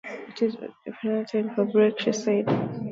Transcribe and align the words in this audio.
"It 0.03 0.41
was 0.41 0.55
definitely 0.83 1.25
time 1.25 1.53
for 1.53 1.61
a 1.61 1.65
break," 1.67 1.99
she 1.99 2.11
said. 2.11 2.45